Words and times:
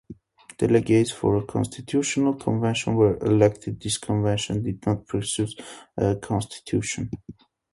Delegates 0.57 1.11
for 1.11 1.37
a 1.37 1.45
constitutional 1.45 2.33
convention 2.33 2.95
were 2.95 3.17
elected; 3.19 3.79
this 3.79 3.99
convention 3.99 4.63
did 4.63 4.83
not 4.83 5.05
produce 5.05 5.53
a 5.95 6.15
constitution. 6.15 7.11